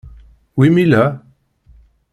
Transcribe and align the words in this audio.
Wi 0.57 0.67
m-illa? 0.73 1.03